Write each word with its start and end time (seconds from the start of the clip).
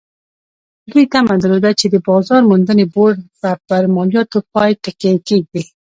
دوی 0.91 1.05
تمه 1.13 1.33
درلوده 1.41 1.71
چې 1.79 1.85
د 1.93 1.95
بازار 2.07 2.41
موندنې 2.49 2.85
بورډ 2.93 3.17
به 3.39 3.51
پر 3.67 3.83
مالیاتو 3.95 4.37
پای 4.53 4.71
ټکی 4.83 5.13
کېږدي. 5.27 5.63